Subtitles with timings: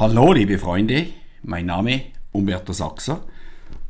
[0.00, 1.08] Hallo liebe Freunde,
[1.42, 3.22] mein Name Umberto Sachser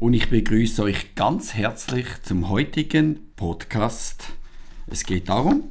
[0.00, 4.33] und ich begrüße euch ganz herzlich zum heutigen Podcast.
[4.88, 5.62] Es geht darum,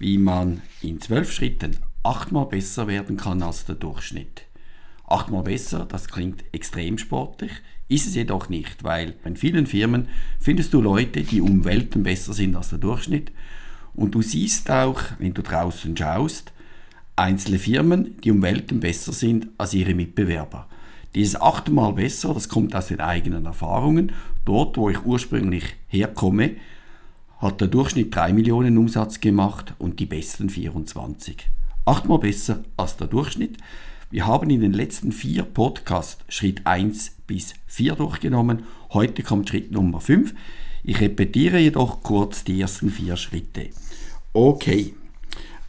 [0.00, 4.42] wie man in zwölf Schritten achtmal besser werden kann als der Durchschnitt.
[5.06, 7.52] Achtmal besser, das klingt extrem sportlich,
[7.86, 10.08] ist es jedoch nicht, weil in vielen Firmen
[10.40, 13.30] findest du Leute, die um Welten besser sind als der Durchschnitt
[13.94, 16.52] und du siehst auch, wenn du draußen schaust,
[17.16, 20.68] einzelne Firmen, die um Welten besser sind als ihre Mitbewerber.
[21.14, 24.12] Dieses achtmal besser, das kommt aus den eigenen Erfahrungen.
[24.44, 26.56] Dort, wo ich ursprünglich herkomme,
[27.38, 31.48] hat der Durchschnitt 3 Millionen Umsatz gemacht und die besten 24.
[31.86, 33.56] Achtmal besser als der Durchschnitt.
[34.10, 38.64] Wir haben in den letzten vier Podcasts Schritt 1 bis 4 durchgenommen.
[38.92, 40.34] Heute kommt Schritt Nummer 5.
[40.84, 43.70] Ich repetiere jedoch kurz die ersten vier Schritte.
[44.32, 44.94] Okay,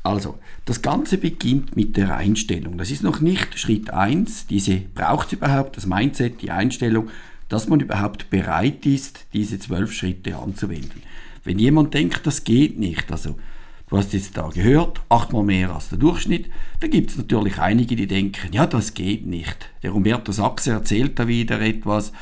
[0.07, 2.77] also, das Ganze beginnt mit der Einstellung.
[2.77, 4.47] Das ist noch nicht Schritt 1.
[4.47, 7.09] Diese braucht es überhaupt, das Mindset, die Einstellung,
[7.49, 11.03] dass man überhaupt bereit ist, diese zwölf Schritte anzuwenden.
[11.43, 13.35] Wenn jemand denkt, das geht nicht, also
[13.89, 17.97] du hast jetzt da gehört, achtmal mehr als der Durchschnitt, da gibt es natürlich einige,
[17.97, 19.69] die denken, ja, das geht nicht.
[19.83, 22.13] Der Umberto Sachse erzählt da wieder etwas,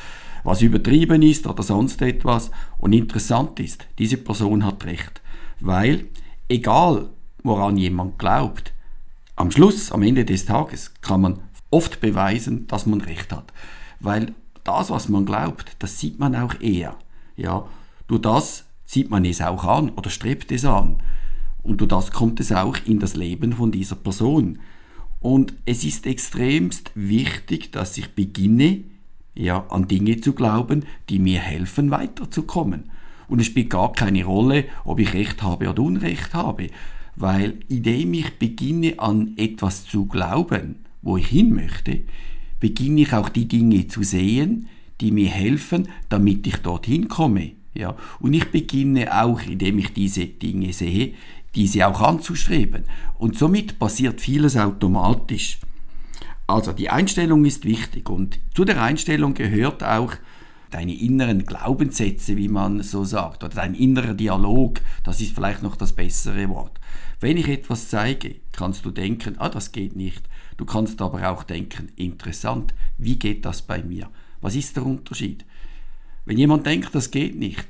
[0.42, 2.50] was übertrieben ist oder sonst etwas.
[2.78, 5.20] Und interessant ist, diese Person hat recht.
[5.60, 6.06] Weil,
[6.48, 7.10] egal
[7.42, 8.72] woran jemand glaubt.
[9.36, 11.38] Am Schluss, am Ende des Tages, kann man
[11.70, 13.52] oft beweisen, dass man recht hat.
[14.00, 14.34] Weil
[14.64, 16.96] das, was man glaubt, das sieht man auch eher.
[17.36, 17.66] Ja,
[18.08, 20.96] durch das sieht man es auch an oder strebt es an.
[21.62, 24.60] Und durch das kommt es auch in das Leben von dieser Person.
[25.20, 28.84] Und es ist extremst wichtig, dass ich beginne,
[29.34, 32.90] ja, an Dinge zu glauben, die mir helfen, weiterzukommen.
[33.28, 36.68] Und es spielt gar keine Rolle, ob ich Recht habe oder Unrecht habe
[37.16, 42.02] weil indem ich beginne an etwas zu glauben, wo ich hin möchte,
[42.60, 44.68] beginne ich auch die Dinge zu sehen,
[45.00, 47.52] die mir helfen, damit ich dorthin komme.
[47.74, 47.96] Ja?
[48.20, 51.14] Und ich beginne auch, indem ich diese Dinge sehe,
[51.54, 52.84] diese auch anzustreben.
[53.18, 55.58] Und somit passiert vieles automatisch.
[56.46, 60.12] Also die Einstellung ist wichtig und zu der Einstellung gehört auch
[60.70, 65.76] deine inneren Glaubenssätze, wie man so sagt, oder dein innerer Dialog, das ist vielleicht noch
[65.76, 66.80] das bessere Wort.
[67.20, 70.28] Wenn ich etwas zeige, kannst du denken, ah, das geht nicht.
[70.56, 74.10] Du kannst aber auch denken, interessant, wie geht das bei mir?
[74.40, 75.44] Was ist der Unterschied?
[76.24, 77.66] Wenn jemand denkt, das geht nicht,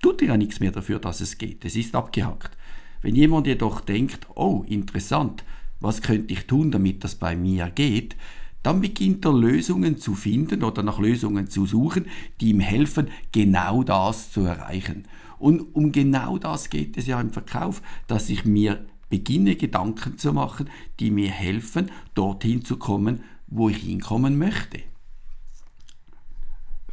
[0.00, 1.64] tut er ja nichts mehr dafür, dass es geht.
[1.64, 2.56] Es ist abgehakt.
[3.02, 5.44] Wenn jemand jedoch denkt, oh, interessant,
[5.80, 8.16] was könnte ich tun, damit das bei mir geht,
[8.62, 12.06] dann beginnt er Lösungen zu finden oder nach Lösungen zu suchen,
[12.40, 15.04] die ihm helfen, genau das zu erreichen.
[15.38, 20.32] Und um genau das geht es ja im Verkauf, dass ich mir beginne Gedanken zu
[20.32, 20.68] machen,
[21.00, 24.80] die mir helfen, dorthin zu kommen, wo ich hinkommen möchte.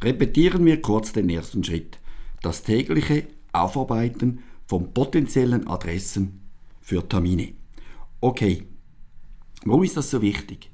[0.02, 1.98] Repetieren wir kurz den ersten Schritt.
[2.40, 6.40] Das tägliche Aufarbeiten von potenziellen Adressen
[6.80, 7.52] für Termine.
[8.20, 8.64] Okay,
[9.64, 10.70] warum ist das so wichtig?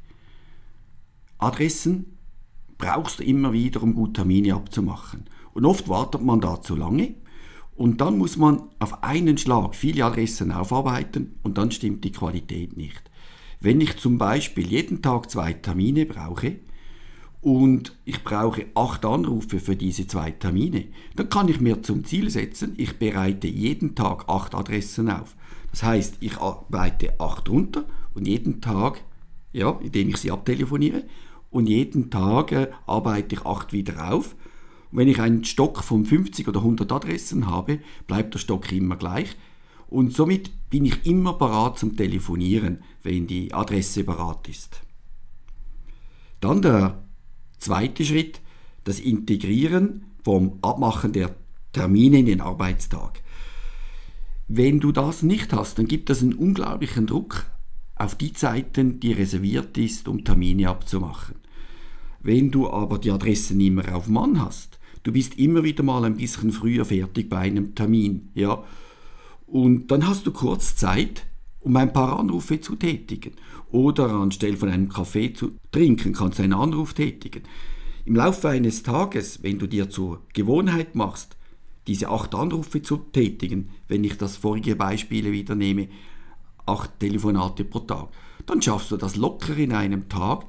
[1.44, 2.18] Adressen
[2.78, 5.24] brauchst du immer wieder, um gut Termine abzumachen.
[5.52, 7.14] Und oft wartet man da zu lange
[7.76, 12.76] und dann muss man auf einen Schlag viele Adressen aufarbeiten und dann stimmt die Qualität
[12.76, 13.02] nicht.
[13.60, 16.56] Wenn ich zum Beispiel jeden Tag zwei Termine brauche
[17.40, 22.30] und ich brauche acht Anrufe für diese zwei Termine, dann kann ich mir zum Ziel
[22.30, 25.34] setzen, ich bereite jeden Tag acht Adressen auf.
[25.70, 27.84] Das heißt, ich arbeite acht runter
[28.14, 29.02] und jeden Tag,
[29.52, 31.04] ja, indem ich sie abtelefoniere,
[31.54, 34.34] und jeden Tag äh, arbeite ich acht wieder auf
[34.94, 38.94] und wenn ich einen Stock von 50 oder 100 Adressen habe, bleibt der Stock immer
[38.94, 39.36] gleich.
[39.88, 44.82] Und somit bin ich immer parat zum Telefonieren, wenn die Adresse parat ist.
[46.40, 47.02] Dann der
[47.58, 48.40] zweite Schritt,
[48.84, 51.34] das Integrieren vom Abmachen der
[51.72, 53.20] Termine in den Arbeitstag.
[54.46, 57.46] Wenn du das nicht hast, dann gibt es einen unglaublichen Druck
[57.96, 61.34] auf die Zeiten, die reserviert ist, um Termine abzumachen.
[62.24, 66.16] Wenn du aber die Adressen immer auf Mann hast, du bist immer wieder mal ein
[66.16, 68.64] bisschen früher fertig bei einem Termin, ja.
[69.46, 71.26] Und dann hast du kurz Zeit,
[71.60, 73.32] um ein paar Anrufe zu tätigen.
[73.70, 77.42] Oder anstelle von einem Kaffee zu trinken, kannst du einen Anruf tätigen.
[78.06, 81.36] Im Laufe eines Tages, wenn du dir zur Gewohnheit machst,
[81.86, 85.88] diese acht Anrufe zu tätigen, wenn ich das vorige Beispiel wieder nehme,
[86.64, 88.08] acht Telefonate pro Tag,
[88.46, 90.46] dann schaffst du das locker in einem Tag,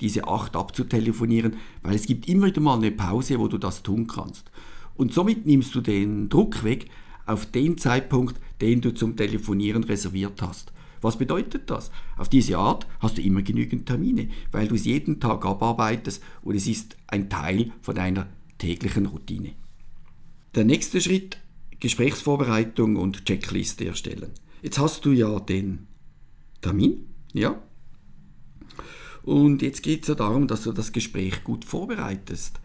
[0.00, 4.06] diese acht abzutelefonieren, weil es gibt immer wieder mal eine Pause, wo du das tun
[4.06, 4.50] kannst.
[4.94, 6.86] Und somit nimmst du den Druck weg
[7.26, 10.72] auf den Zeitpunkt, den du zum Telefonieren reserviert hast.
[11.00, 11.90] Was bedeutet das?
[12.16, 16.56] Auf diese Art hast du immer genügend Termine, weil du es jeden Tag abarbeitest und
[16.56, 18.26] es ist ein Teil von deiner
[18.58, 19.52] täglichen Routine.
[20.54, 21.38] Der nächste Schritt,
[21.78, 24.32] Gesprächsvorbereitung und Checkliste erstellen.
[24.62, 25.86] Jetzt hast du ja den
[26.60, 27.62] Termin, ja?
[29.28, 32.60] Und jetzt geht es ja darum, dass du das Gespräch gut vorbereitest.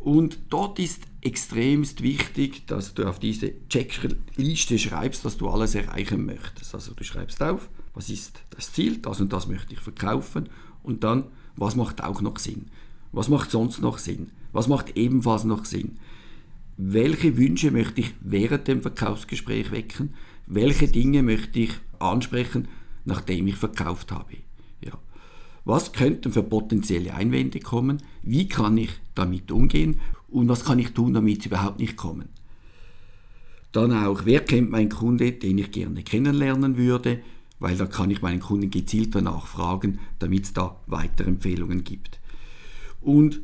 [0.00, 6.26] Und dort ist extremst wichtig, dass du auf diese Checkliste schreibst, was du alles erreichen
[6.26, 6.74] möchtest.
[6.74, 10.48] Also du schreibst auf, was ist das Ziel, das und das möchte ich verkaufen
[10.82, 12.66] und dann, was macht auch noch Sinn?
[13.12, 14.32] Was macht sonst noch Sinn?
[14.50, 15.98] Was macht ebenfalls noch Sinn?
[16.76, 20.14] Welche Wünsche möchte ich während dem Verkaufsgespräch wecken?
[20.48, 22.66] Welche Dinge möchte ich ansprechen,
[23.04, 24.45] nachdem ich verkauft habe?
[25.66, 28.00] Was könnten für potenzielle Einwände kommen?
[28.22, 30.00] Wie kann ich damit umgehen?
[30.28, 32.28] Und was kann ich tun, damit sie überhaupt nicht kommen?
[33.72, 37.20] Dann auch, wer kennt meinen Kunde, den ich gerne kennenlernen würde?
[37.58, 42.20] Weil da kann ich meinen Kunden gezielt danach fragen, damit es da weitere Empfehlungen gibt.
[43.00, 43.40] Und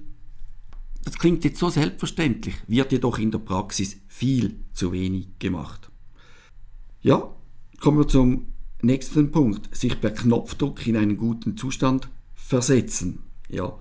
[1.04, 5.90] das klingt jetzt so selbstverständlich, wird jedoch in der Praxis viel zu wenig gemacht.
[7.00, 7.34] Ja,
[7.80, 8.46] kommen wir zum
[8.82, 9.75] nächsten Punkt.
[9.75, 13.23] Sich per Knopfdruck in einen guten Zustand versetzen.
[13.49, 13.79] Ja,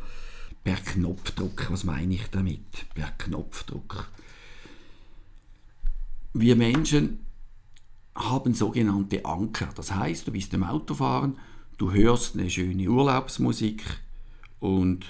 [0.63, 2.86] per Knopfdruck, was meine ich damit?
[2.94, 4.07] Per Knopfdruck.
[6.33, 7.19] Wir Menschen
[8.15, 9.69] haben sogenannte Anker.
[9.75, 11.38] Das heißt, du bist im Autofahren,
[11.77, 13.83] du hörst eine schöne Urlaubsmusik
[14.59, 15.06] und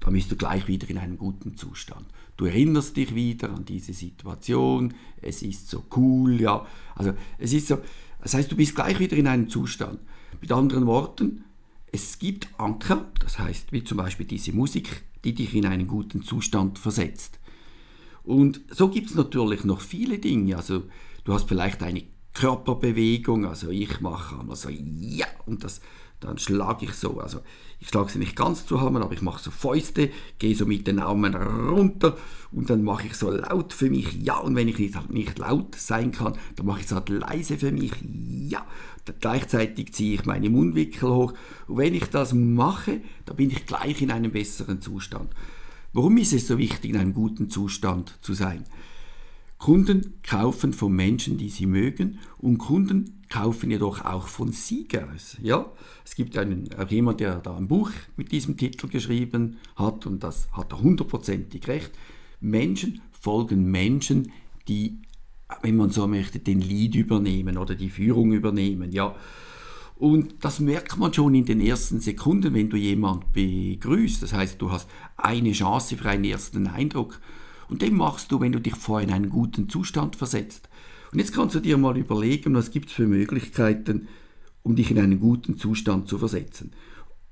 [0.00, 2.06] dann bist du gleich wieder in einem guten Zustand.
[2.36, 6.66] Du erinnerst dich wieder an diese Situation, es ist so cool, ja.
[6.94, 7.78] Also es ist so,
[8.24, 10.00] das heißt, du bist gleich wieder in einem Zustand.
[10.40, 11.44] Mit anderen Worten,
[11.92, 16.22] es gibt Anker, das heißt wie zum Beispiel diese Musik, die dich in einen guten
[16.22, 17.38] Zustand versetzt.
[18.22, 20.56] Und so gibt es natürlich noch viele Dinge.
[20.56, 20.84] Also
[21.24, 25.82] du hast vielleicht eine Körperbewegung, also ich mache einmal so ja und das
[26.20, 27.40] dann schlage ich so, also
[27.80, 30.86] ich schlage sie nicht ganz zu zusammen, aber ich mache so Fäuste, gehe so mit
[30.86, 32.16] den Armen runter
[32.50, 35.74] und dann mache ich so laut für mich, ja, und wenn ich nicht, nicht laut
[35.74, 37.92] sein kann, dann mache ich es halt leise für mich,
[38.48, 38.64] ja.
[39.20, 41.34] Gleichzeitig ziehe ich meine Mundwinkel hoch
[41.66, 45.30] und wenn ich das mache, dann bin ich gleich in einem besseren Zustand.
[45.92, 48.64] Warum ist es so wichtig, in einem guten Zustand zu sein?
[49.64, 55.38] Kunden kaufen von Menschen, die sie mögen und Kunden kaufen jedoch auch von Siegers.
[55.40, 55.72] Ja?
[56.04, 60.22] Es gibt einen, auch jemand, der da ein Buch mit diesem Titel geschrieben hat und
[60.22, 61.92] das hat er hundertprozentig recht.
[62.40, 64.32] Menschen folgen Menschen,
[64.68, 64.98] die,
[65.62, 68.92] wenn man so möchte, den Lead übernehmen oder die Führung übernehmen.
[68.92, 69.16] Ja?
[69.96, 74.24] Und das merkt man schon in den ersten Sekunden, wenn du jemand begrüßt.
[74.24, 77.18] Das heißt, du hast eine Chance für einen ersten Eindruck.
[77.68, 80.68] Und den machst du, wenn du dich vorher in einen guten Zustand versetzt.
[81.12, 84.08] Und jetzt kannst du dir mal überlegen, was gibt es für Möglichkeiten,
[84.62, 86.72] um dich in einen guten Zustand zu versetzen.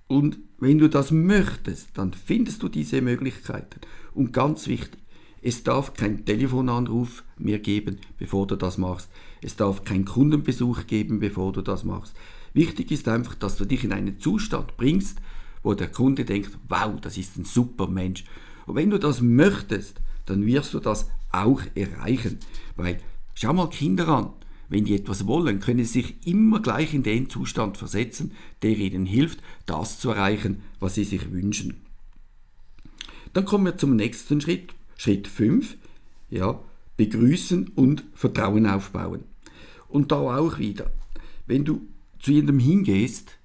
[0.06, 3.80] Und wenn du das möchtest, dann findest du diese Möglichkeiten.
[4.14, 5.00] Und ganz wichtig,
[5.40, 9.10] es darf kein Telefonanruf mehr geben, bevor du das machst.
[9.40, 12.14] Es darf kein Kundenbesuch geben, bevor du das machst.
[12.54, 15.18] Wichtig ist einfach, dass du dich in einen Zustand bringst,
[15.62, 18.24] wo der Kunde denkt, wow, das ist ein super Mensch.
[18.66, 22.38] Und wenn du das möchtest, dann wirst du das auch erreichen.
[22.76, 23.00] Weil
[23.34, 24.30] schau mal Kinder an.
[24.68, 28.32] Wenn die etwas wollen, können sie sich immer gleich in den Zustand versetzen,
[28.62, 31.82] der ihnen hilft, das zu erreichen, was sie sich wünschen.
[33.34, 35.76] Dann kommen wir zum nächsten Schritt, Schritt 5,
[36.30, 36.58] ja,
[36.96, 39.24] begrüßen und Vertrauen aufbauen.
[39.88, 40.90] Und da auch wieder,
[41.46, 41.82] wenn du
[42.18, 43.38] zu jemandem hingehst,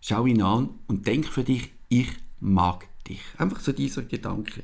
[0.00, 3.20] schau ihn an und denk für dich, ich mag dich.
[3.36, 4.62] Einfach so dieser Gedanke.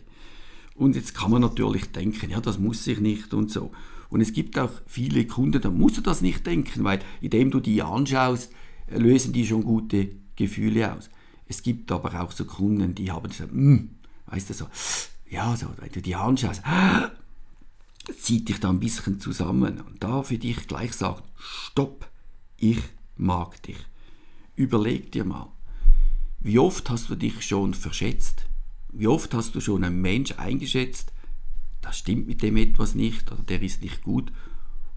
[0.74, 3.70] Und jetzt kann man natürlich denken, ja, das muss ich nicht und so.
[4.10, 7.60] Und es gibt auch viele Kunden, da musst du das nicht denken, weil indem du
[7.60, 8.52] die anschaust,
[8.88, 11.10] lösen die schon gute Gefühle aus.
[11.46, 13.90] Es gibt aber auch so Kunden, die haben so, mm,
[14.26, 14.66] weißt du, so,
[15.28, 16.62] ja, so, wenn du die anschaust,
[18.20, 19.80] zieht dich da ein bisschen zusammen.
[19.80, 22.08] Und da für dich gleich sagen, stopp,
[22.56, 22.80] ich
[23.16, 23.78] mag dich.
[24.56, 25.48] Überleg dir mal,
[26.40, 28.44] wie oft hast du dich schon verschätzt?
[28.96, 31.12] Wie oft hast du schon einen Mensch eingeschätzt,
[31.80, 34.32] das stimmt mit dem etwas nicht oder der ist nicht gut.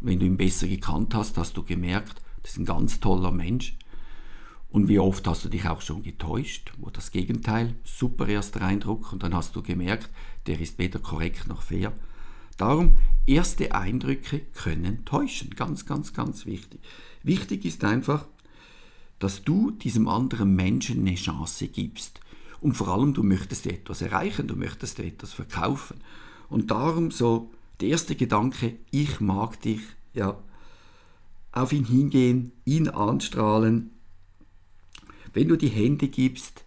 [0.01, 3.75] Wenn du ihn besser gekannt hast, hast du gemerkt, das ist ein ganz toller Mensch.
[4.70, 9.12] Und wie oft hast du dich auch schon getäuscht, wo das Gegenteil, super erster Eindruck
[9.12, 10.12] und dann hast du gemerkt,
[10.46, 11.92] der ist weder korrekt noch fair.
[12.56, 16.82] Darum, erste Eindrücke können täuschen, ganz, ganz, ganz wichtig.
[17.24, 18.27] Wichtig ist einfach,
[19.18, 22.22] dass du diesem anderen Menschen eine Chance gibst.
[22.62, 25.98] Und vor allem, du möchtest etwas erreichen, du möchtest etwas verkaufen.
[26.50, 29.82] Und darum so der erste Gedanke, ich mag dich,
[30.14, 30.38] ja,
[31.52, 33.92] auf ihn hingehen, ihn anstrahlen.
[35.34, 36.64] Wenn du die Hände gibst,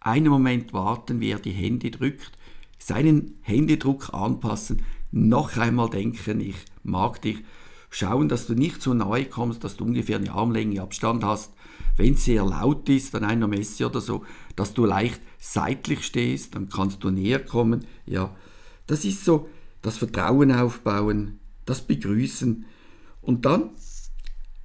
[0.00, 2.32] einen Moment warten, wie er die Hände drückt,
[2.78, 7.38] seinen Händedruck anpassen, noch einmal denken, ich mag dich,
[7.90, 11.52] schauen, dass du nicht so nahe kommst, dass du ungefähr eine Armlänge Abstand hast.
[11.96, 14.24] Wenn es sehr laut ist an einer Messe oder so,
[14.56, 17.84] dass du leicht seitlich stehst, dann kannst du näher kommen.
[18.06, 18.34] Ja,
[18.86, 19.48] das ist so
[19.82, 22.64] das Vertrauen aufbauen, das Begrüßen
[23.22, 23.70] und dann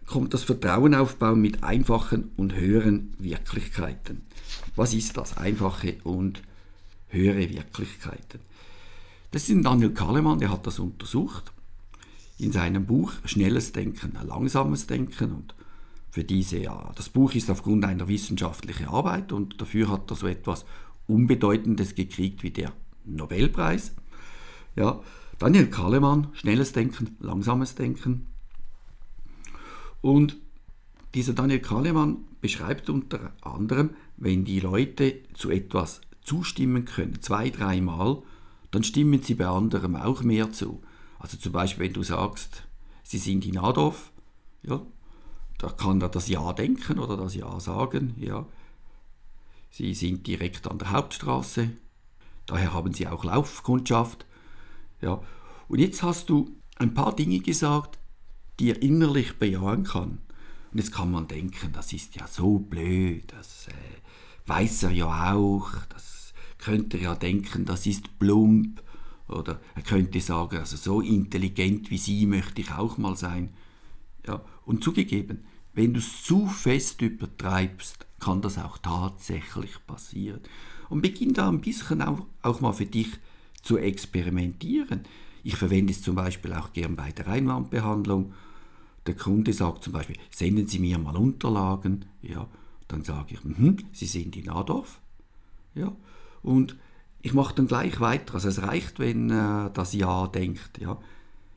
[0.05, 4.21] kommt das Vertrauen aufbauen mit einfachen und höheren Wirklichkeiten.
[4.75, 5.37] Was ist das?
[5.37, 6.41] Einfache und
[7.07, 8.39] höhere Wirklichkeiten.
[9.31, 11.51] Das ist Daniel Kahnemann, der hat das untersucht
[12.37, 15.55] in seinem Buch Schnelles Denken, langsames Denken und
[16.09, 20.27] für diese, ja, das Buch ist aufgrund einer wissenschaftlichen Arbeit und dafür hat er so
[20.27, 20.63] etwas
[21.07, 22.71] Unbedeutendes gekriegt wie der
[23.03, 23.95] Nobelpreis.
[24.75, 25.01] Ja,
[25.39, 28.27] Daniel Kahnemann, schnelles Denken, langsames Denken.
[30.01, 30.37] Und
[31.15, 38.21] dieser Daniel Kahnemann beschreibt unter anderem, wenn die Leute zu etwas zustimmen können, zwei, dreimal,
[38.69, 40.81] dann stimmen sie bei anderem auch mehr zu.
[41.23, 42.63] Also zum Beispiel, wenn du sagst,
[43.01, 44.11] sie sind in Adorf,
[44.61, 44.81] ja,
[45.57, 48.45] da kann er das Ja denken oder das Ja sagen, ja.
[49.71, 51.69] Sie sind direkt an der Hauptstraße,
[52.45, 54.25] daher haben sie auch Laufkundschaft,
[54.99, 55.21] ja.
[55.69, 57.97] Und jetzt hast du ein paar Dinge gesagt,
[58.59, 60.19] die er innerlich bejahen kann.
[60.73, 65.33] Und jetzt kann man denken, das ist ja so blöd, das äh, weiß er ja
[65.35, 68.82] auch, das könnte er ja denken, das ist plump,
[69.27, 73.53] oder er könnte sagen, also so intelligent wie Sie möchte ich auch mal sein.
[74.27, 80.41] Ja, und zugegeben, wenn du es zu fest übertreibst, kann das auch tatsächlich passieren.
[80.89, 83.09] Und beginn da ein bisschen auch, auch mal für dich
[83.61, 85.01] zu experimentieren.
[85.43, 88.33] Ich verwende es zum Beispiel auch gern bei der Einwandbehandlung.
[89.07, 92.05] Der Kunde sagt zum Beispiel, senden Sie mir mal Unterlagen.
[92.21, 92.47] Ja,
[92.87, 95.01] dann sage ich, mm Sie sind in Adorf.
[95.75, 95.93] Ja,
[96.43, 96.77] und
[97.23, 98.35] ich mache dann gleich weiter.
[98.35, 100.77] Also es reicht, wenn äh, das Ja denkt.
[100.79, 100.99] Ja.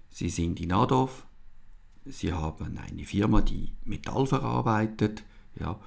[0.08, 1.26] Sie sind in Adorf,
[2.06, 5.24] Sie haben eine Firma, die Metall verarbeitet.
[5.58, 5.78] Ja.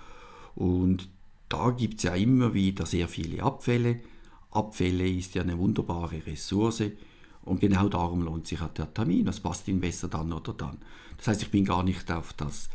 [0.54, 1.08] Und
[1.48, 4.02] da gibt es ja immer wieder sehr viele Abfälle.
[4.52, 6.84] Abfälle ist ja eine wunderbare Ressource.
[7.44, 9.26] Und genau darum lohnt sich der Termin.
[9.26, 10.78] Das passt Ihnen besser dann oder dann.
[11.18, 12.70] Das heißt, ich bin gar nicht auf das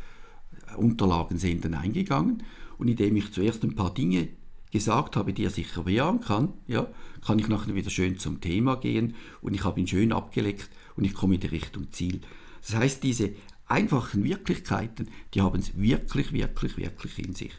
[0.75, 2.41] Unterlagensenden eingegangen.
[2.79, 4.29] Und indem ich zuerst ein paar Dinge
[4.71, 6.87] gesagt habe, die er sicher bejahen kann, ja,
[7.25, 11.05] kann ich nachher wieder schön zum Thema gehen und ich habe ihn schön abgeleckt und
[11.05, 12.21] ich komme in die Richtung Ziel.
[12.61, 13.31] Das heißt, diese
[13.67, 17.53] einfachen Wirklichkeiten, die haben es wirklich, wirklich, wirklich in sich.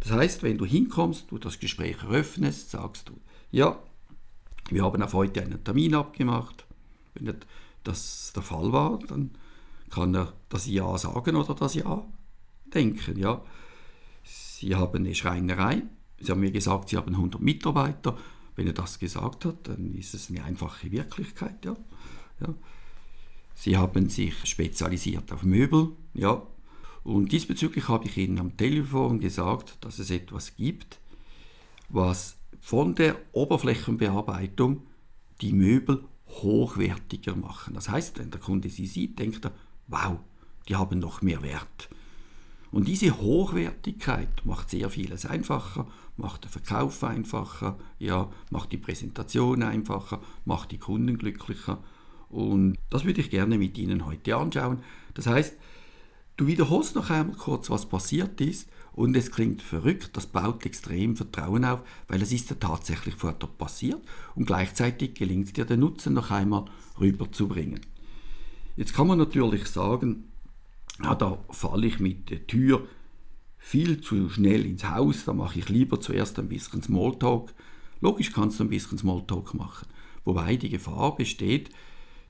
[0.00, 3.14] Das heißt, wenn du hinkommst, du das Gespräch eröffnest, sagst du,
[3.50, 3.78] ja,
[4.70, 6.64] wir haben auf heute einen Termin abgemacht.
[7.14, 7.34] Wenn
[7.84, 9.30] das der Fall war, dann
[9.90, 12.04] kann er das Ja sagen oder das Ja
[12.72, 13.18] denken.
[13.18, 13.42] Ja.
[14.22, 15.82] Sie haben eine Schreinerei,
[16.20, 18.16] Sie haben mir gesagt, Sie haben 100 Mitarbeiter.
[18.56, 21.64] Wenn er das gesagt hat, dann ist es eine einfache Wirklichkeit.
[21.64, 21.76] Ja.
[22.40, 22.54] ja.
[23.54, 25.92] Sie haben sich spezialisiert auf Möbel.
[26.14, 26.42] Ja.
[27.02, 30.98] Und diesbezüglich habe ich Ihnen am Telefon gesagt, dass es etwas gibt,
[31.88, 34.82] was von der Oberflächenbearbeitung
[35.40, 37.74] die Möbel hochwertiger machen.
[37.74, 39.52] Das heißt, wenn der Kunde sie sieht, denkt er,
[39.88, 40.18] wow,
[40.68, 41.90] die haben noch mehr Wert.
[42.74, 49.62] Und diese Hochwertigkeit macht sehr vieles einfacher, macht den Verkauf einfacher, ja, macht die Präsentation
[49.62, 51.84] einfacher, macht die Kunden glücklicher.
[52.30, 54.80] Und das würde ich gerne mit Ihnen heute anschauen.
[55.14, 55.56] Das heißt,
[56.36, 61.14] du wiederholst noch einmal kurz, was passiert ist und es klingt verrückt, das baut extrem
[61.14, 64.02] Vertrauen auf, weil es ist ja tatsächlich vor dir passiert
[64.34, 66.64] und gleichzeitig gelingt es dir, den Nutzen noch einmal
[66.98, 67.82] rüberzubringen.
[68.74, 70.24] Jetzt kann man natürlich sagen,
[71.02, 72.86] ja, da falle ich mit der Tür
[73.58, 77.52] viel zu schnell ins Haus, da mache ich lieber zuerst ein bisschen Smalltalk.
[78.00, 79.88] Logisch kannst du ein bisschen Smalltalk machen,
[80.24, 81.70] wobei die Gefahr besteht,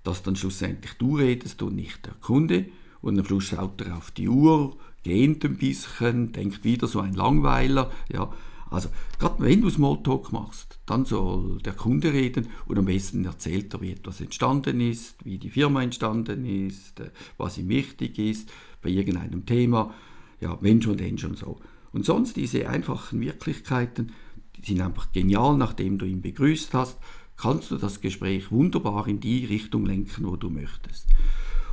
[0.04, 2.66] dass dann schlussendlich du redest und nicht der Kunde.
[3.00, 7.14] Und am Schluss schaut er auf die Uhr, gähnt ein bisschen, denkt wieder so ein
[7.14, 8.32] Langweiler, ja,
[8.70, 13.72] also, gerade wenn du Smalltalk machst, dann soll der Kunde reden und am besten erzählt
[13.74, 18.50] er, wie etwas entstanden ist, wie die Firma entstanden ist, äh, was ihm wichtig ist,
[18.82, 19.94] bei irgendeinem Thema.
[20.40, 21.58] Ja, wenn schon, denn schon so.
[21.92, 24.12] Und sonst diese einfachen Wirklichkeiten,
[24.56, 26.98] die sind einfach genial, nachdem du ihn begrüßt hast,
[27.36, 31.06] kannst du das Gespräch wunderbar in die Richtung lenken, wo du möchtest.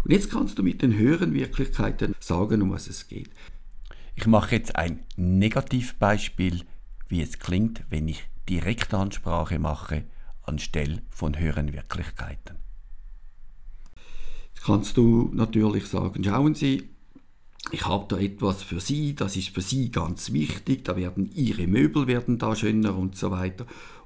[0.04, 3.30] Und jetzt kannst du mit den höheren Wirklichkeiten sagen, um was es geht.
[4.16, 6.62] Ich mache jetzt ein Negativbeispiel
[7.12, 10.06] wie es klingt, wenn ich Direktansprache mache
[10.44, 12.58] anstelle von höheren Wirklichkeiten.
[14.64, 16.90] kannst du natürlich sagen, schauen Sie,
[17.72, 21.68] ich habe da etwas für Sie, das ist für Sie ganz wichtig, da werden Ihre
[21.68, 23.66] Möbel werden da schöner und so weiter.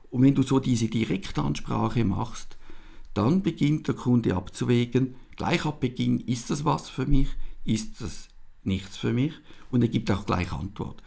[0.10, 2.58] Und wenn du so diese Direktansprache machst,
[3.14, 7.30] dann beginnt der Kunde abzuwägen, gleich ab Beginn, ist das was für mich,
[7.64, 8.28] ist das
[8.64, 9.34] nichts für mich
[9.72, 11.02] und er gibt auch gleich Antwort.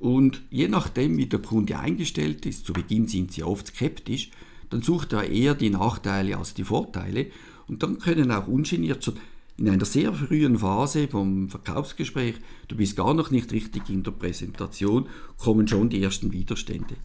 [0.00, 4.30] Und je nachdem, wie der Kunde eingestellt ist, zu Beginn sind sie oft skeptisch,
[4.70, 7.26] dann sucht er eher die Nachteile als die Vorteile
[7.68, 9.18] und dann können auch ungeniert schon
[9.58, 12.36] in einer sehr frühen Phase vom Verkaufsgespräch,
[12.68, 16.96] du bist gar noch nicht richtig in der Präsentation, kommen schon die ersten Widerstände.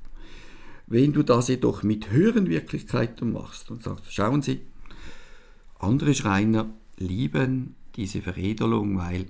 [0.88, 4.62] Wenn du das jedoch mit höheren Wirklichkeiten machst und sagst, schauen Sie,
[5.80, 9.26] andere Schreiner lieben diese Veredelung, weil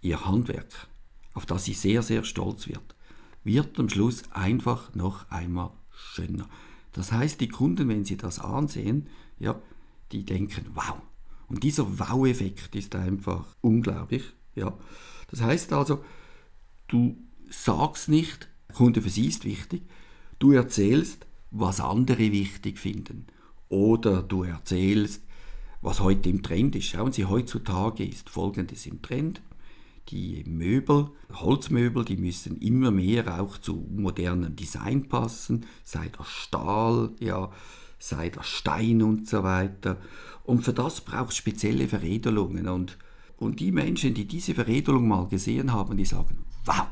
[0.00, 0.88] ihr Handwerk,
[1.34, 2.94] auf das sie sehr, sehr stolz wird,
[3.44, 6.48] wird am Schluss einfach noch einmal schöner.
[6.92, 9.08] Das heißt, die Kunden, wenn sie das ansehen,
[9.38, 9.60] ja,
[10.12, 10.96] die denken, wow.
[11.48, 14.24] Und dieser Wow-Effekt ist einfach unglaublich.
[14.54, 14.76] Ja.
[15.30, 16.04] Das heißt also,
[16.88, 17.16] du
[17.50, 19.82] sagst nicht, Kunde für sie ist wichtig,
[20.42, 23.28] Du erzählst, was andere wichtig finden.
[23.68, 25.22] Oder du erzählst,
[25.82, 26.86] was heute im Trend ist.
[26.86, 29.40] Schauen Sie, heutzutage ist Folgendes im Trend.
[30.08, 37.10] Die Möbel, Holzmöbel, die müssen immer mehr auch zu modernem Design passen, sei das Stahl,
[37.20, 37.50] ja,
[37.98, 39.98] sei das Stein und so weiter.
[40.44, 42.68] Und für das braucht es spezielle Veredelungen.
[42.68, 42.98] Und,
[43.36, 46.86] und die Menschen, die diese Veredelung mal gesehen haben, die sagen, wow,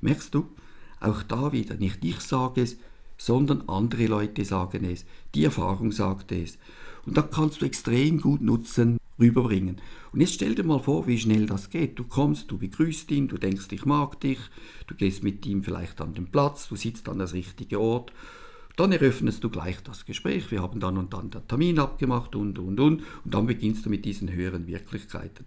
[0.00, 0.48] merkst du,
[1.00, 2.78] auch da wieder, nicht ich sage es,
[3.16, 5.04] sondern andere Leute sagen es.
[5.34, 6.58] Die Erfahrung sagt es.
[7.06, 9.80] Und da kannst du extrem gut nutzen, rüberbringen.
[10.12, 11.98] Und jetzt stell dir mal vor, wie schnell das geht.
[11.98, 14.38] Du kommst, du begrüßt ihn, du denkst, ich mag dich,
[14.86, 18.12] du gehst mit ihm vielleicht an den Platz, du sitzt an das richtige Ort.
[18.76, 20.50] Dann eröffnest du gleich das Gespräch.
[20.50, 23.02] Wir haben dann und dann den Termin abgemacht und, und, und.
[23.24, 25.44] Und dann beginnst du mit diesen höheren Wirklichkeiten.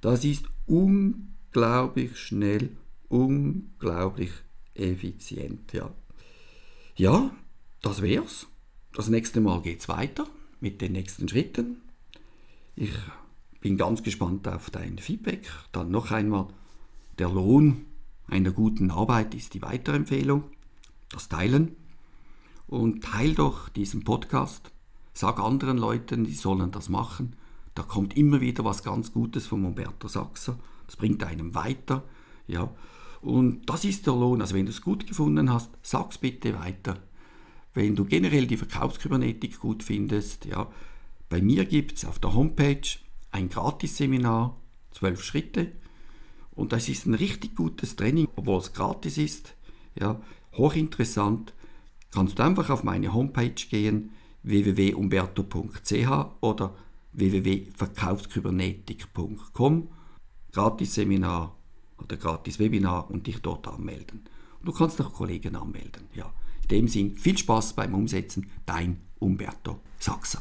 [0.00, 2.70] Das ist unglaublich schnell,
[3.08, 4.32] unglaublich
[4.74, 5.72] effizient.
[5.72, 5.94] Ja,
[6.96, 7.30] ja
[7.80, 8.48] das wär's.
[8.92, 10.26] Das nächste Mal geht's weiter
[10.60, 11.83] mit den nächsten Schritten.
[12.76, 12.92] Ich
[13.60, 15.48] bin ganz gespannt auf dein Feedback.
[15.70, 16.48] Dann noch einmal,
[17.18, 17.86] der Lohn
[18.26, 20.44] einer guten Arbeit ist die Weiterempfehlung,
[21.10, 21.76] das Teilen.
[22.66, 24.72] Und teil doch diesen Podcast.
[25.12, 27.36] Sag anderen Leuten, die sollen das machen.
[27.76, 30.58] Da kommt immer wieder was ganz Gutes von Umberto Sachser.
[30.86, 32.02] Das bringt einem weiter.
[32.48, 32.70] Ja,
[33.20, 34.40] und das ist der Lohn.
[34.40, 36.98] Also wenn du es gut gefunden hast, sag's bitte weiter.
[37.72, 40.68] Wenn du generell die Verkaufskybernetik gut findest, ja,
[41.34, 42.86] bei mir gibt es auf der Homepage
[43.32, 44.56] ein Gratisseminar,
[44.92, 45.72] zwölf Schritte.
[46.52, 49.56] Und das ist ein richtig gutes Training, obwohl es gratis ist.
[49.98, 50.20] Ja,
[50.52, 51.52] hochinteressant.
[52.12, 54.12] Kannst du einfach auf meine Homepage gehen,
[54.44, 56.08] www.umberto.ch
[56.40, 56.76] oder
[57.14, 59.88] www.verkaufskybernetik.com.
[60.52, 61.56] Gratisseminar
[61.98, 64.22] oder gratis Webinar und dich dort anmelden.
[64.60, 66.04] Und du kannst auch Kollegen anmelden.
[66.14, 66.32] Ja.
[66.62, 68.48] In dem Sinn, viel Spaß beim Umsetzen.
[68.66, 70.40] Dein Umberto Sachser.